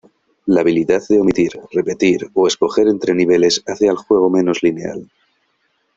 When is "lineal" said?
4.63-5.07